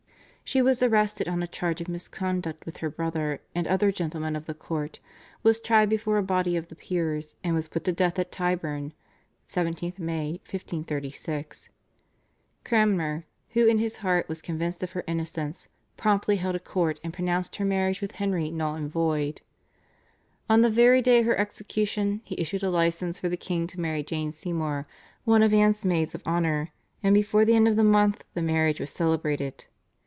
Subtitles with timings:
[0.43, 4.47] She was arrested on a charge of misconduct with her brother and other gentlemen of
[4.47, 4.99] the court,
[5.43, 8.91] was tried before a body of the peers, and was put to death at Tyburn
[9.47, 11.69] (17th May, 1536).
[12.65, 17.13] Cranmer, who in his heart was convinced of her innocence, promptly held a court and
[17.13, 19.39] pronounced her marriage with Henry null and void.
[20.49, 23.79] On the very day of her execution he issued a license for the king to
[23.79, 24.85] marry Jane Seymour,
[25.23, 28.81] one of Anne's maids of honour, and before the end of the month the marriage
[28.81, 29.63] was celebrated.